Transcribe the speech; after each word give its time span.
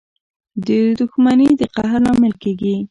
•دښمني 0.99 1.49
د 1.59 1.61
قهر 1.75 1.99
لامل 2.05 2.33
کېږي. 2.41 2.75